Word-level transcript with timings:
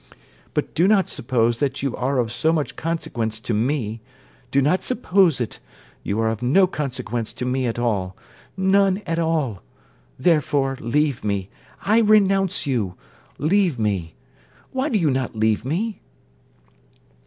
But 0.55 0.73
do 0.73 0.87
not 0.87 1.09
suppose 1.09 1.59
that 1.59 1.83
you 1.83 1.95
are 1.95 2.17
of 2.17 2.31
so 2.31 2.51
much 2.51 2.75
consequence 2.75 3.39
to 3.41 3.53
me: 3.53 4.01
do 4.49 4.59
not 4.59 4.81
suppose 4.81 5.39
it: 5.39 5.59
you 6.01 6.19
are 6.19 6.29
of 6.31 6.41
no 6.41 6.65
consequence 6.65 7.31
to 7.33 7.45
me 7.45 7.67
at 7.67 7.77
all 7.77 8.17
none 8.57 9.03
at 9.05 9.19
all: 9.19 9.61
therefore, 10.17 10.75
leave 10.79 11.23
me: 11.23 11.51
I 11.83 11.99
renounce 11.99 12.65
you: 12.65 12.95
leave 13.37 13.77
me; 13.77 14.15
why 14.71 14.89
do 14.89 14.97
you 14.97 15.11
not 15.11 15.35
leave 15.35 15.63
me?' 15.63 15.99